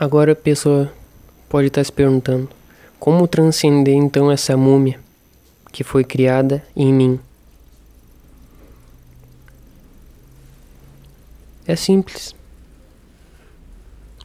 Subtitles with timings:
[0.00, 0.92] Agora a pessoa
[1.48, 2.48] pode estar se perguntando:
[3.00, 5.00] como transcender então essa múmia
[5.72, 7.18] que foi criada em mim?
[11.66, 12.32] É simples.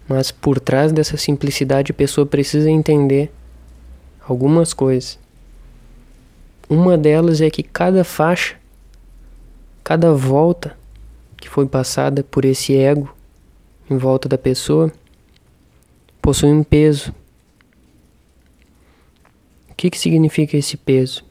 [0.07, 3.31] Mas por trás dessa simplicidade a pessoa precisa entender
[4.27, 5.17] algumas coisas.
[6.69, 8.57] Uma delas é que cada faixa,
[9.83, 10.77] cada volta
[11.35, 13.11] que foi passada por esse ego
[13.89, 14.91] em volta da pessoa,
[16.23, 17.13] possui um peso.
[19.69, 21.25] O que, que significa esse peso?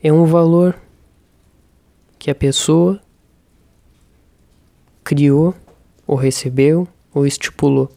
[0.00, 0.80] É um valor
[2.16, 3.02] que a pessoa
[5.02, 5.52] criou,
[6.06, 7.90] ou recebeu, ou estipulou.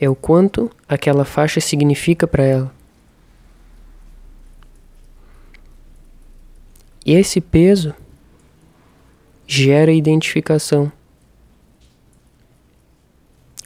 [0.00, 2.74] É o quanto aquela faixa significa para ela.
[7.04, 7.94] E esse peso
[9.46, 10.90] gera identificação.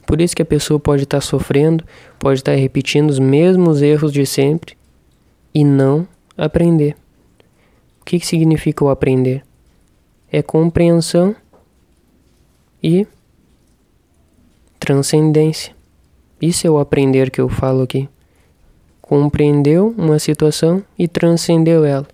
[0.05, 1.85] Por isso que a pessoa pode estar sofrendo,
[2.19, 4.75] pode estar repetindo os mesmos erros de sempre
[5.53, 6.95] e não aprender.
[8.01, 9.43] O que, que significa o aprender?
[10.31, 11.35] É compreensão
[12.83, 13.07] e
[14.79, 15.73] transcendência.
[16.41, 18.09] Isso é o aprender que eu falo aqui.
[19.01, 22.07] Compreendeu uma situação e transcendeu ela.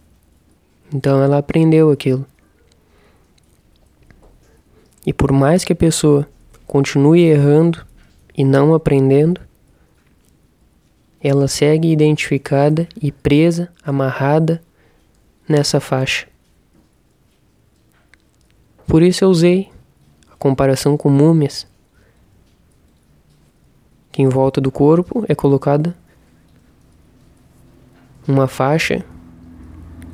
[0.93, 2.25] Então ela aprendeu aquilo.
[5.07, 6.27] E por mais que a pessoa
[6.65, 7.87] continue errando
[8.37, 9.39] e não aprendendo,
[11.23, 14.61] ela segue identificada e presa, amarrada
[15.47, 16.27] nessa faixa.
[18.85, 19.69] Por isso eu usei
[20.29, 21.65] a comparação com múmias,
[24.11, 25.95] que em volta do corpo é colocada
[28.27, 29.05] uma faixa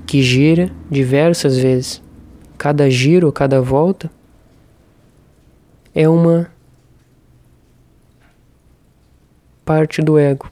[0.05, 1.99] que gira diversas vezes.
[2.59, 4.11] Cada giro, cada volta
[5.95, 6.51] é uma
[9.63, 10.51] parte do ego,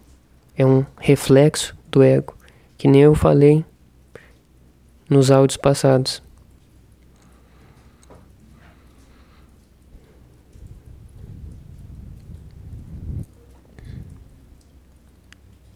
[0.55, 2.35] é um reflexo do ego,
[2.77, 3.66] que nem eu falei
[5.09, 6.21] nos áudios passados.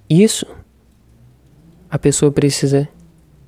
[0.10, 0.46] Isso
[1.90, 2.88] a pessoa precisa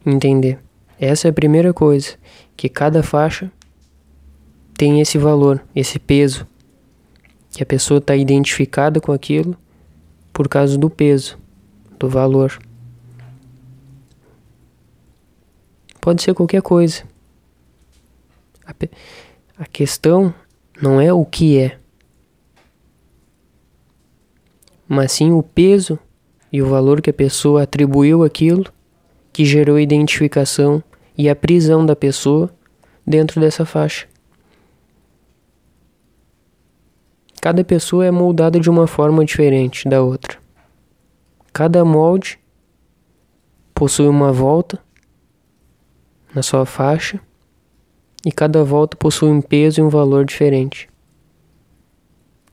[0.06, 0.60] entender.
[1.00, 2.18] Essa é a primeira coisa,
[2.56, 3.52] que cada faixa
[4.78, 6.46] tem esse valor, esse peso,
[7.50, 9.58] que a pessoa está identificada com aquilo
[10.32, 11.40] por causa do peso,
[11.98, 12.60] do valor.
[16.00, 17.04] Pode ser qualquer coisa.
[18.64, 18.74] A,
[19.58, 20.32] a questão
[20.80, 21.80] não é o que é,
[24.88, 25.98] mas sim o peso
[26.52, 28.66] e o valor que a pessoa atribuiu àquilo
[29.34, 30.84] que gerou a identificação
[31.18, 32.54] e a prisão da pessoa
[33.06, 34.08] dentro dessa faixa.
[37.48, 40.38] Cada pessoa é moldada de uma forma diferente da outra.
[41.54, 42.38] Cada molde
[43.74, 44.78] possui uma volta
[46.36, 47.22] na sua faixa
[48.26, 50.90] e cada volta possui um peso e um valor diferente,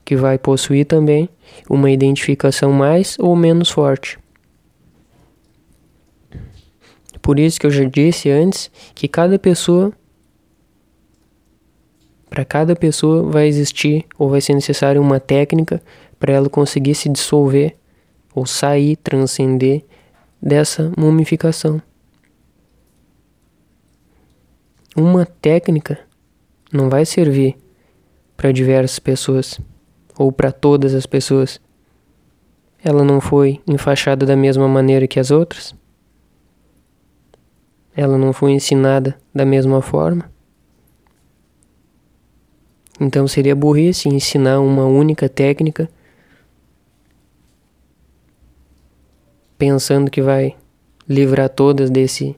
[0.05, 1.27] que vai possuir também
[1.69, 4.17] uma identificação mais ou menos forte.
[7.21, 9.91] Por isso que eu já disse antes que cada pessoa
[12.35, 15.81] para cada pessoa vai existir ou vai ser necessário uma técnica
[16.19, 17.77] para ela conseguir se dissolver
[18.33, 19.85] ou sair, transcender
[20.41, 21.81] dessa mumificação.
[24.93, 25.97] Uma técnica
[26.73, 27.55] não vai servir
[28.35, 29.57] para diversas pessoas
[30.17, 31.61] ou para todas as pessoas.
[32.83, 35.73] Ela não foi enfaixada da mesma maneira que as outras.
[37.95, 40.34] Ela não foi ensinada da mesma forma.
[42.99, 45.89] Então seria burrice ensinar uma única técnica
[49.57, 50.55] pensando que vai
[51.07, 52.35] livrar todas desse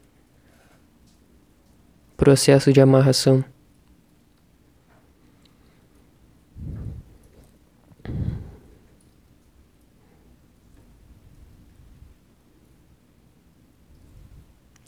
[2.16, 3.44] processo de amarração.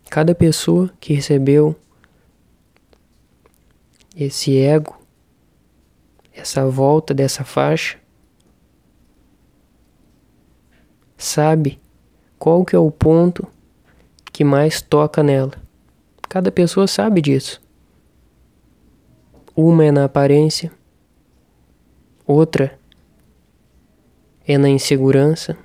[0.10, 1.76] Cada pessoa que recebeu
[4.16, 4.99] esse ego
[6.40, 7.98] essa volta dessa faixa,
[11.18, 11.80] sabe
[12.38, 13.48] qual que é o ponto
[14.32, 15.54] que mais toca nela.
[16.30, 17.62] Cada pessoa sabe disso.
[19.56, 20.72] Uma é na aparência,
[22.26, 22.80] outra
[24.48, 25.58] é na insegurança,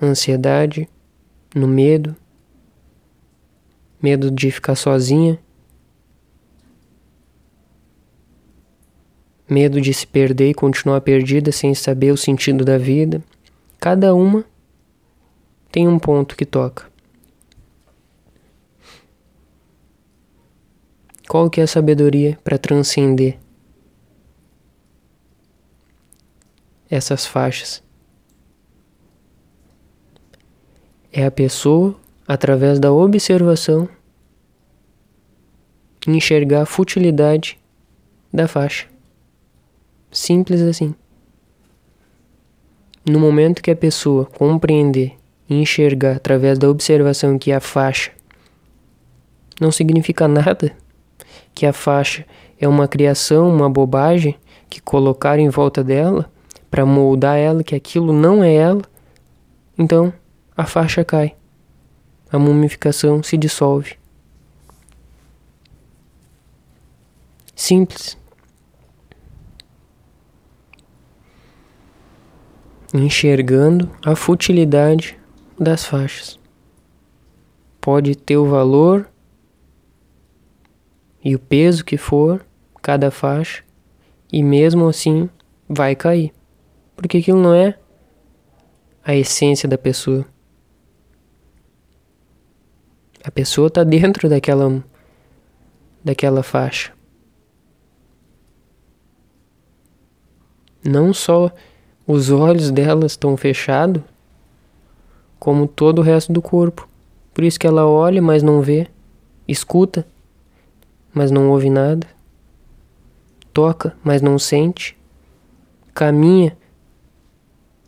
[0.00, 0.88] ansiedade,
[1.54, 2.16] no medo,
[4.02, 5.38] medo de ficar sozinha,
[9.52, 13.22] medo de se perder e continuar perdida sem saber o sentido da vida.
[13.78, 14.44] Cada uma
[15.70, 16.90] tem um ponto que toca.
[21.28, 23.38] Qual que é a sabedoria para transcender
[26.90, 27.82] essas faixas?
[31.12, 33.88] É a pessoa, através da observação,
[36.06, 37.58] enxergar a futilidade
[38.32, 38.91] da faixa.
[40.12, 40.94] Simples assim.
[43.04, 45.14] No momento que a pessoa compreender
[45.48, 48.12] e enxergar através da observação que a faixa
[49.58, 50.76] não significa nada,
[51.54, 52.26] que a faixa
[52.60, 54.36] é uma criação, uma bobagem
[54.68, 56.30] que colocaram em volta dela
[56.70, 58.82] para moldar ela, que aquilo não é ela,
[59.78, 60.12] então
[60.54, 61.34] a faixa cai.
[62.30, 63.96] A mumificação se dissolve.
[67.54, 68.21] Simples.
[72.94, 75.18] Enxergando a futilidade
[75.58, 76.38] das faixas.
[77.80, 79.08] Pode ter o valor
[81.24, 82.44] e o peso que for
[82.82, 83.64] cada faixa,
[84.30, 85.30] e mesmo assim
[85.68, 86.32] vai cair.
[86.96, 87.78] Porque aquilo não é
[89.04, 90.26] a essência da pessoa.
[93.24, 94.84] A pessoa está dentro daquela
[96.04, 96.92] daquela faixa.
[100.84, 101.52] Não só
[102.06, 104.02] os olhos dela estão fechados,
[105.38, 106.88] como todo o resto do corpo.
[107.34, 108.88] Por isso que ela olha, mas não vê,
[109.46, 110.06] escuta,
[111.12, 112.06] mas não ouve nada,
[113.52, 114.96] toca, mas não sente,
[115.94, 116.56] caminha,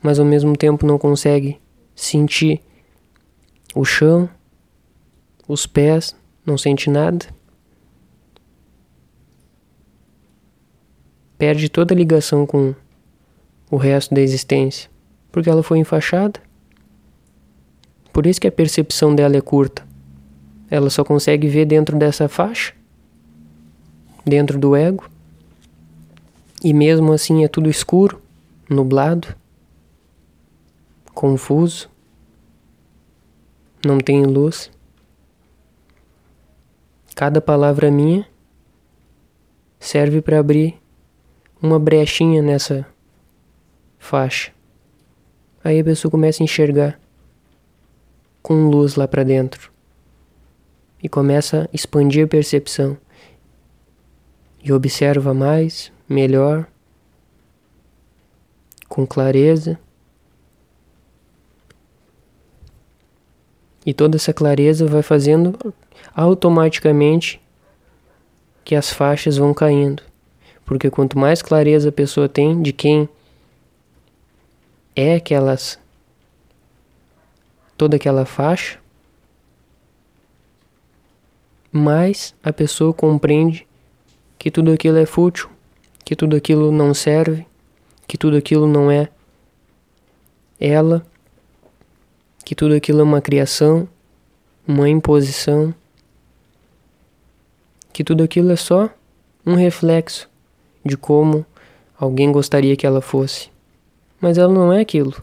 [0.02, 1.60] mas ao mesmo tempo não consegue
[1.94, 2.60] sentir
[3.74, 4.28] o chão,
[5.48, 6.14] os pés,
[6.44, 7.26] não sente nada.
[11.36, 12.74] Perde toda a ligação com
[13.74, 14.88] o resto da existência,
[15.32, 16.38] porque ela foi enfaixada.
[18.12, 19.84] Por isso que a percepção dela é curta.
[20.70, 22.72] Ela só consegue ver dentro dessa faixa
[24.24, 25.10] dentro do ego.
[26.62, 28.22] E mesmo assim é tudo escuro,
[28.70, 29.34] nublado,
[31.12, 31.90] confuso,
[33.84, 34.70] não tem luz.
[37.16, 38.24] Cada palavra minha
[39.80, 40.80] serve para abrir
[41.60, 42.86] uma brechinha nessa
[44.04, 44.52] faixa.
[45.64, 47.00] Aí a pessoa começa a enxergar
[48.42, 49.72] com luz lá para dentro
[51.02, 52.98] e começa a expandir a percepção
[54.62, 56.66] e observa mais, melhor,
[58.88, 59.78] com clareza.
[63.86, 65.74] E toda essa clareza vai fazendo
[66.14, 67.40] automaticamente
[68.64, 70.02] que as faixas vão caindo.
[70.64, 73.08] Porque quanto mais clareza a pessoa tem de quem
[74.96, 75.78] é aquelas
[77.76, 78.78] toda aquela faixa,
[81.72, 83.66] mais a pessoa compreende
[84.38, 85.50] que tudo aquilo é fútil,
[86.04, 87.46] que tudo aquilo não serve,
[88.06, 89.08] que tudo aquilo não é
[90.60, 91.04] ela,
[92.44, 93.88] que tudo aquilo é uma criação,
[94.66, 95.74] uma imposição,
[97.92, 98.90] que tudo aquilo é só
[99.44, 100.28] um reflexo
[100.84, 101.44] de como
[101.98, 103.53] alguém gostaria que ela fosse.
[104.24, 105.22] Mas ela não é aquilo.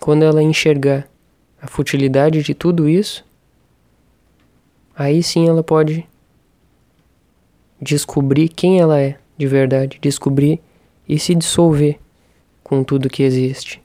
[0.00, 1.08] Quando ela enxergar
[1.60, 3.24] a futilidade de tudo isso,
[4.94, 6.06] aí sim ela pode
[7.82, 10.60] descobrir quem ela é de verdade, descobrir
[11.08, 11.98] e se dissolver
[12.62, 13.82] com tudo que existe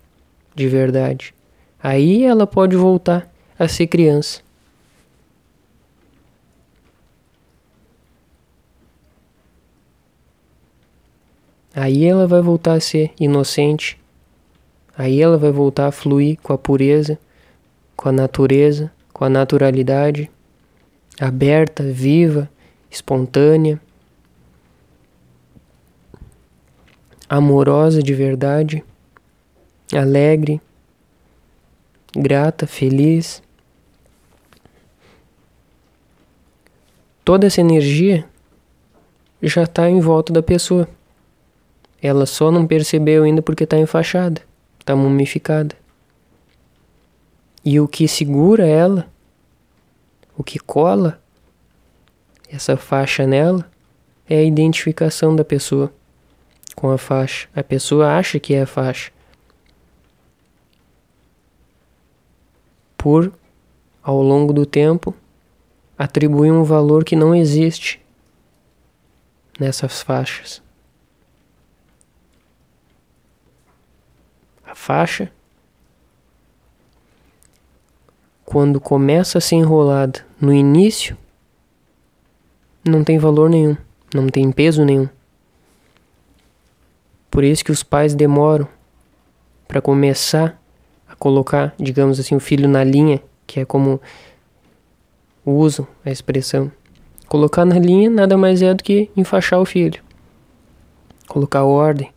[0.53, 1.33] de verdade.
[1.81, 4.43] Aí ela pode voltar a ser criança.
[11.73, 13.97] Aí ela vai voltar a ser inocente.
[14.97, 17.17] Aí ela vai voltar a fluir com a pureza,
[17.95, 20.29] com a natureza, com a naturalidade,
[21.19, 22.49] aberta, viva,
[22.89, 23.79] espontânea,
[27.29, 28.83] amorosa de verdade,
[29.93, 30.59] alegre,
[32.13, 33.41] grata, feliz.
[37.23, 38.27] Toda essa energia
[39.41, 40.87] já está em volta da pessoa.
[42.01, 44.41] Ela só não percebeu ainda porque está enfaixada,
[44.79, 45.75] está mumificada.
[47.63, 49.07] E o que segura ela,
[50.35, 51.21] o que cola
[52.49, 53.69] essa faixa nela
[54.27, 55.93] é a identificação da pessoa
[56.75, 57.47] com a faixa.
[57.55, 59.11] A pessoa acha que é a faixa.
[62.97, 63.31] Por,
[64.01, 65.13] ao longo do tempo,
[65.97, 68.01] atribuir um valor que não existe
[69.59, 70.61] nessas faixas.
[74.71, 75.29] A faixa,
[78.45, 81.17] quando começa a ser enrolada no início,
[82.87, 83.75] não tem valor nenhum,
[84.15, 85.09] não tem peso nenhum.
[87.29, 88.65] Por isso que os pais demoram
[89.67, 90.57] para começar
[91.05, 93.99] a colocar, digamos assim, o filho na linha, que é como
[95.45, 96.71] usam a expressão.
[97.27, 100.01] Colocar na linha nada mais é do que enfaixar o filho.
[101.27, 102.09] Colocar ordem,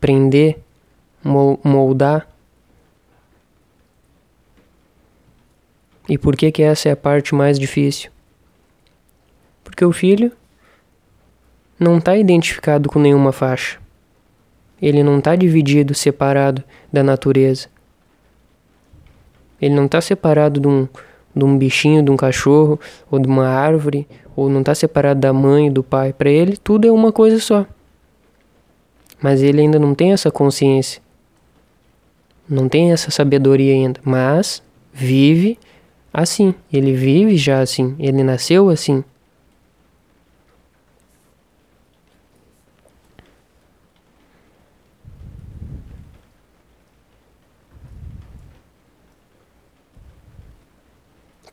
[0.00, 0.63] prender,
[1.24, 2.28] moldar.
[6.08, 8.10] E por que que essa é a parte mais difícil?
[9.62, 10.30] Porque o filho
[11.80, 13.78] não está identificado com nenhuma faixa.
[14.80, 16.62] Ele não está dividido, separado
[16.92, 17.68] da natureza.
[19.60, 20.86] Ele não está separado de um,
[21.34, 22.78] de um bichinho, de um cachorro,
[23.10, 26.12] ou de uma árvore, ou não está separado da mãe, do pai.
[26.12, 27.64] Para ele, tudo é uma coisa só.
[29.22, 31.00] Mas ele ainda não tem essa consciência.
[32.48, 34.00] Não tem essa sabedoria ainda.
[34.04, 35.58] Mas vive
[36.12, 36.54] assim.
[36.72, 37.96] Ele vive já assim.
[37.98, 39.02] Ele nasceu assim.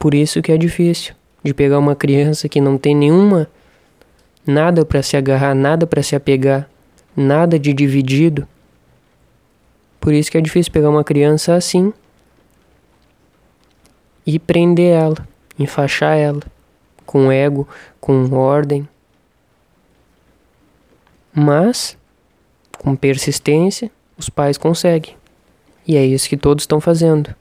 [0.01, 3.47] Por isso que é difícil de pegar uma criança que não tem nenhuma
[4.45, 6.67] nada para se agarrar, nada para se apegar,
[7.15, 8.47] nada de dividido.
[10.01, 11.93] Por isso que é difícil pegar uma criança assim
[14.25, 15.27] e prender ela,
[15.57, 16.41] enfaixar ela
[17.05, 17.67] com ego,
[17.99, 18.87] com ordem.
[21.31, 21.95] Mas
[22.79, 25.15] com persistência, os pais conseguem.
[25.87, 27.33] E é isso que todos estão fazendo.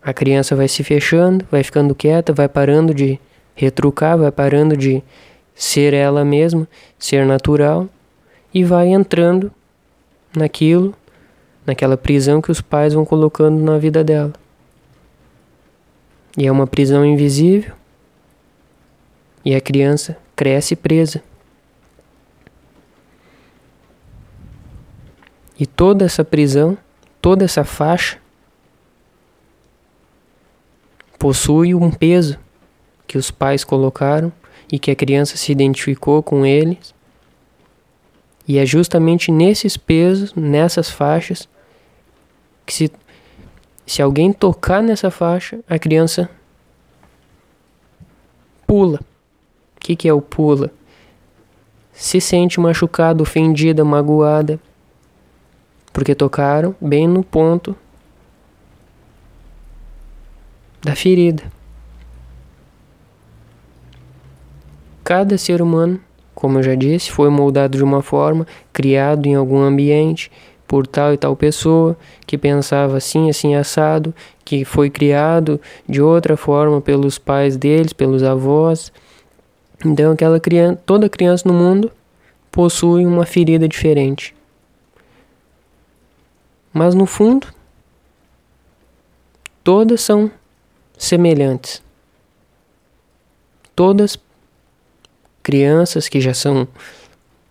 [0.00, 3.18] A criança vai se fechando, vai ficando quieta, vai parando de
[3.54, 5.02] retrucar, vai parando de
[5.54, 7.88] ser ela mesma, ser natural
[8.54, 9.52] e vai entrando
[10.36, 10.94] naquilo,
[11.66, 14.32] naquela prisão que os pais vão colocando na vida dela.
[16.36, 17.74] E é uma prisão invisível.
[19.44, 21.22] E a criança cresce presa.
[25.58, 26.78] E toda essa prisão,
[27.20, 28.18] toda essa faixa
[31.18, 32.38] possui um peso
[33.06, 34.32] que os pais colocaram
[34.72, 36.94] e que a criança se identificou com eles.
[38.50, 41.48] E é justamente nesses pesos, nessas faixas,
[42.66, 42.92] que se,
[43.86, 46.28] se alguém tocar nessa faixa, a criança
[48.66, 48.98] pula.
[49.76, 50.72] O que, que é o pula?
[51.92, 54.58] Se sente machucada, ofendida, magoada,
[55.92, 57.76] porque tocaram bem no ponto
[60.82, 61.44] da ferida.
[65.04, 66.00] Cada ser humano,
[66.40, 70.32] como eu já disse, foi moldado de uma forma, criado em algum ambiente
[70.66, 71.94] por tal e tal pessoa
[72.26, 78.22] que pensava assim, assim assado, que foi criado de outra forma pelos pais deles, pelos
[78.22, 78.90] avós.
[79.84, 81.92] Então aquela criança, toda criança no mundo
[82.50, 84.34] possui uma ferida diferente.
[86.72, 87.48] Mas no fundo,
[89.62, 90.30] todas são
[90.96, 91.82] semelhantes.
[93.76, 94.18] Todas
[95.50, 96.68] crianças que já são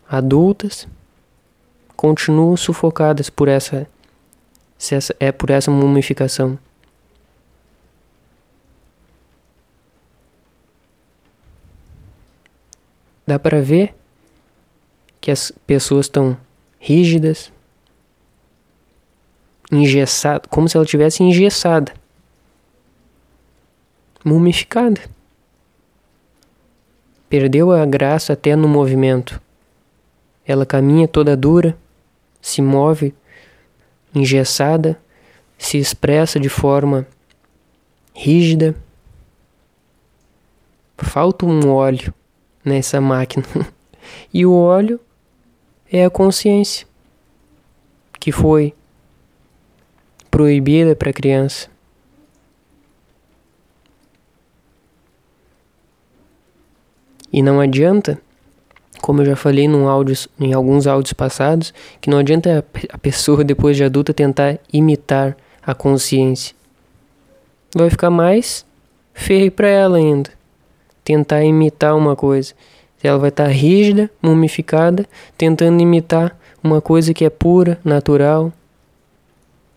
[0.08, 0.88] adultas
[1.98, 3.89] continuam sufocadas por essa,
[4.89, 6.58] essa é por essa mumificação.
[13.27, 13.94] Dá para ver
[15.20, 16.38] que as pessoas estão
[16.79, 17.51] rígidas,
[19.70, 21.94] engessadas, como se ela tivesse engessada
[24.24, 25.01] mumificada.
[27.29, 29.39] Perdeu a graça até no movimento.
[30.45, 31.77] Ela caminha toda dura,
[32.41, 33.13] se move
[34.15, 35.00] engessada,
[35.57, 37.07] se expressa de forma
[38.13, 38.75] rígida.
[40.98, 42.12] Falta um óleo
[42.65, 43.45] nessa máquina.
[44.33, 45.00] e o óleo
[45.91, 46.88] é a consciência
[48.19, 48.74] que foi
[50.31, 51.68] proibida para a criança.
[57.31, 58.19] E não adianta,
[59.01, 63.43] como eu já falei num áudio, em alguns áudios passados, que não adianta a pessoa
[63.43, 66.55] depois de adulta tentar imitar a consciência.
[67.75, 68.65] Vai ficar mais
[69.13, 70.31] feio para ela ainda.
[71.03, 72.53] Tentar imitar uma coisa.
[73.01, 75.05] Ela vai estar rígida, mumificada,
[75.38, 78.51] tentando imitar uma coisa que é pura, natural,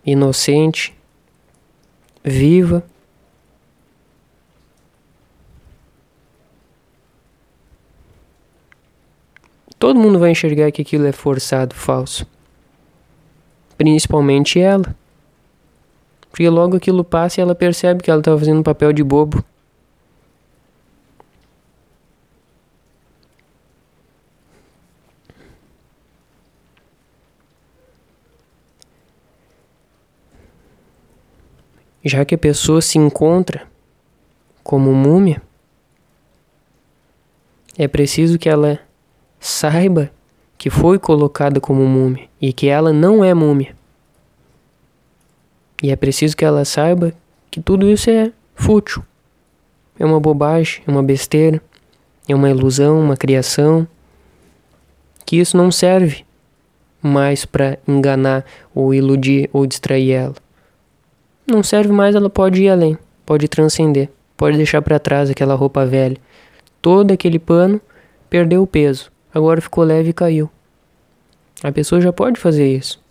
[0.05, 0.93] inocente,
[2.23, 2.83] viva.
[9.83, 12.25] Todo mundo vai enxergar que aquilo é forçado, falso.
[13.77, 14.95] principalmente ela.
[16.31, 19.43] Porque logo aquilo passa e ela percebe que ela estava fazendo um papel de bobo.
[32.05, 33.67] Já que a pessoa se encontra
[34.63, 35.41] como múmia,
[37.77, 38.79] é preciso que ela
[39.45, 40.11] saiba
[40.57, 43.75] que foi colocada como múmia e que ela não é múmia.
[45.81, 47.13] E é preciso que ela saiba
[47.51, 49.03] que tudo isso é fútil,
[49.99, 51.61] é uma bobagem, é uma besteira,
[52.27, 53.87] é uma ilusão, uma criação,
[55.25, 56.25] que isso não serve
[57.01, 60.35] mais para enganar ou iludir ou distrair ela
[61.45, 65.85] não serve mais, ela pode ir além, pode transcender, pode deixar para trás aquela roupa
[65.85, 66.17] velha.
[66.81, 67.81] Todo aquele pano
[68.29, 70.49] perdeu o peso, agora ficou leve e caiu.
[71.63, 73.01] A pessoa já pode fazer isso.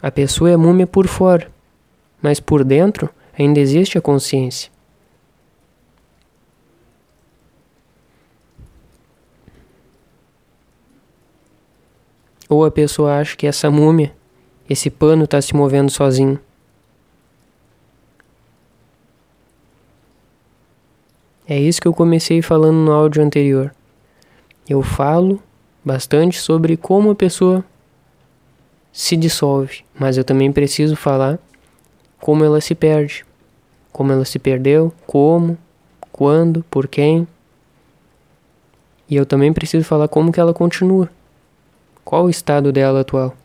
[0.00, 1.50] A pessoa é múmia por fora,
[2.20, 4.70] mas por dentro ainda existe a consciência.
[12.48, 14.14] Ou a pessoa acha que essa múmia,
[14.68, 16.38] esse pano está se movendo sozinho.
[21.48, 23.74] É isso que eu comecei falando no áudio anterior.
[24.68, 25.42] Eu falo
[25.84, 27.64] bastante sobre como a pessoa
[28.92, 31.38] se dissolve, mas eu também preciso falar
[32.20, 33.24] como ela se perde.
[33.90, 35.58] Como ela se perdeu, como,
[36.10, 37.26] quando, por quem.
[39.08, 41.10] E eu também preciso falar como que ela continua.
[42.04, 43.36] Qual o estado dela atual?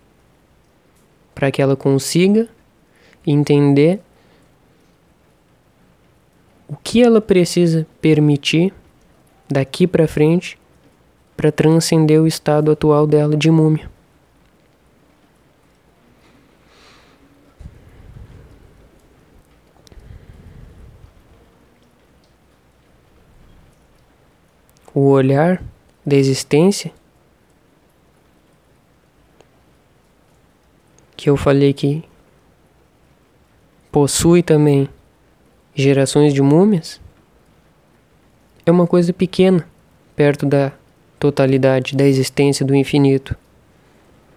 [1.33, 2.47] Para que ela consiga
[3.25, 3.99] entender
[6.67, 8.73] o que ela precisa permitir
[9.49, 10.56] daqui para frente
[11.37, 13.87] para transcender o estado atual dela de múmia.
[24.91, 25.63] O olhar
[26.03, 26.91] da existência
[31.15, 32.03] que eu falei que
[33.91, 34.89] possui também
[35.75, 36.99] gerações de múmias
[38.65, 39.67] é uma coisa pequena
[40.15, 40.71] perto da
[41.19, 43.35] totalidade da existência do infinito.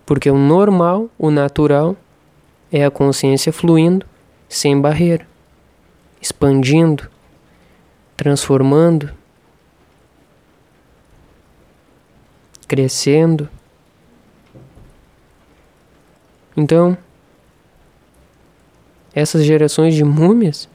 [0.04, 1.96] Porque o normal, o natural,
[2.72, 4.06] é a consciência fluindo
[4.48, 5.26] sem barreira,
[6.20, 7.08] expandindo,
[8.16, 9.12] transformando,
[12.66, 13.48] crescendo.
[16.56, 16.96] Então,
[19.14, 20.68] essas gerações de múmias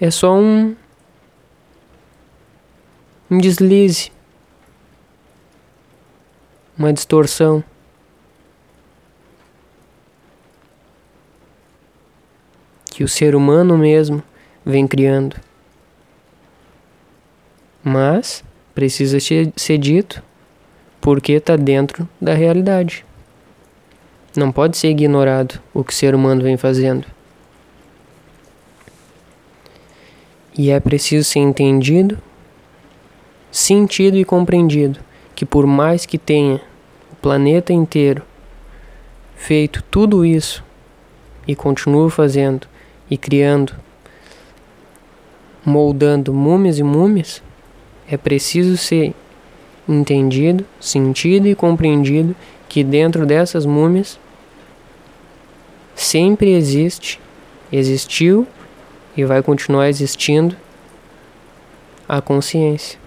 [0.00, 0.74] é só um
[3.30, 4.10] um deslize,
[6.76, 7.62] uma distorção.
[12.86, 14.22] Que o ser humano mesmo
[14.64, 15.36] vem criando.
[17.82, 20.22] Mas precisa ser dito
[21.00, 23.06] porque está dentro da realidade.
[24.36, 27.06] Não pode ser ignorado o que o ser humano vem fazendo.
[30.56, 32.18] E é preciso ser entendido,
[33.50, 35.00] sentido e compreendido
[35.34, 36.60] que, por mais que tenha
[37.12, 38.22] o planeta inteiro
[39.34, 40.62] feito tudo isso
[41.48, 42.68] e continua fazendo
[43.10, 43.74] e criando,
[45.64, 47.42] moldando múmias e múmias,
[48.08, 49.14] é preciso ser
[49.88, 52.36] entendido, sentido e compreendido
[52.68, 54.18] que dentro dessas múmias
[55.94, 57.20] sempre existe,
[57.72, 58.46] existiu
[59.16, 60.56] e vai continuar existindo
[62.08, 62.99] a consciência.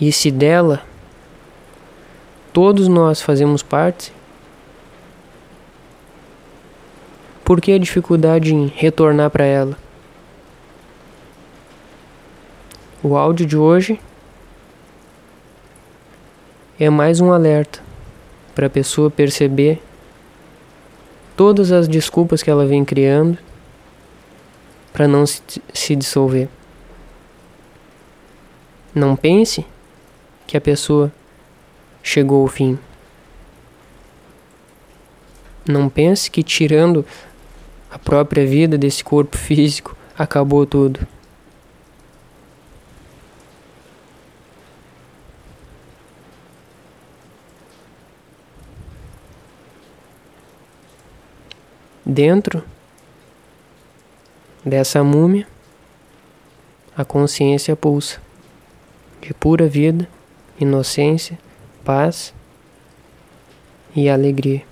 [0.00, 0.82] E se dela
[2.52, 4.12] todos nós fazemos parte,
[7.44, 9.78] por que a dificuldade em retornar para ela?
[13.02, 14.00] O áudio de hoje
[16.80, 17.80] é mais um alerta
[18.54, 19.80] para a pessoa perceber
[21.36, 23.38] todas as desculpas que ela vem criando
[24.92, 26.48] para não se, se dissolver.
[28.94, 29.66] Não pense
[30.46, 31.12] que a pessoa
[32.02, 32.78] chegou ao fim.
[35.66, 37.04] Não pense que tirando
[37.90, 41.06] a própria vida desse corpo físico acabou tudo.
[52.04, 52.62] Dentro
[54.64, 55.48] dessa múmia,
[56.96, 58.20] a consciência pulsa,
[59.20, 60.06] de pura vida,
[60.58, 61.38] inocência,
[61.84, 62.34] paz
[63.94, 64.62] e alegria.